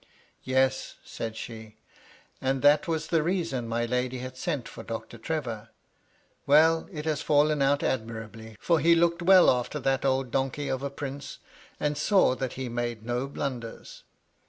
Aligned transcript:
"Yes," 0.43 0.95
said 1.05 1.37
she. 1.37 1.77
"And 2.41 2.63
that 2.63 2.87
was 2.87 3.05
the 3.09 3.21
reason 3.21 3.67
my 3.67 3.85
lady 3.85 4.17
had 4.17 4.35
sent 4.35 4.67
for 4.67 4.81
Doctor 4.81 5.19
Trevor. 5.19 5.69
Well, 6.47 6.89
it 6.91 7.05
has 7.05 7.21
fallen 7.21 7.59
MY 7.59 7.65
LADY 7.69 7.85
LUDLOW. 7.85 7.97
249 7.97 8.17
out 8.17 8.27
admirably, 8.27 8.57
for 8.59 8.79
he 8.79 8.95
looked 8.95 9.21
well 9.21 9.47
after 9.51 9.79
that 9.79 10.03
old 10.03 10.31
donkey 10.31 10.69
of 10.69 10.81
a 10.81 10.89
Prince, 10.89 11.37
and 11.79 11.95
saw 11.95 12.33
that 12.33 12.53
he 12.53 12.67
made 12.67 13.05
no 13.05 13.27
blunders." 13.27 14.01